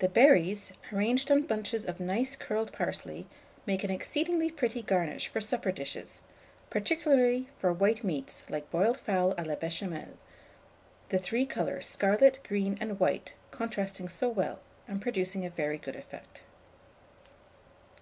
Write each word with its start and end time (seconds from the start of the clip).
The 0.00 0.10
berries, 0.10 0.74
arranged 0.92 1.30
on 1.30 1.44
bunches 1.44 1.86
of 1.86 1.98
nice 1.98 2.36
curled 2.36 2.70
parsley, 2.70 3.26
make 3.64 3.82
an 3.82 3.90
exceedingly 3.90 4.50
pretty 4.50 4.82
garnish 4.82 5.28
for 5.28 5.40
supper 5.40 5.72
dishes, 5.72 6.22
particularly 6.68 7.48
for 7.58 7.72
white 7.72 8.04
meats, 8.04 8.42
like 8.50 8.70
boiled 8.70 9.00
fowl 9.00 9.34
à 9.36 9.46
la 9.46 9.54
Béchamel, 9.56 10.18
the 11.08 11.18
three 11.18 11.46
colours, 11.46 11.86
scarlet, 11.86 12.40
green, 12.46 12.76
and 12.78 13.00
white, 13.00 13.32
contrasting 13.52 14.06
so 14.10 14.28
well, 14.28 14.58
and 14.86 15.00
producing 15.00 15.46
a 15.46 15.48
very 15.48 15.78
good 15.78 15.96
effect. 15.96 16.42